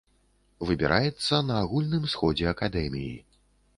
Выбіраецца 0.69 1.39
на 1.49 1.59
агульным 1.67 2.09
сходзе 2.15 2.49
акадэміі. 2.53 3.15